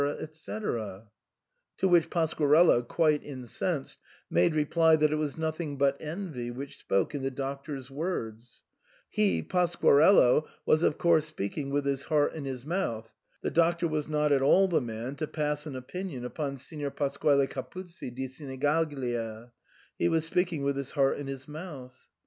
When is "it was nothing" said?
5.13-5.77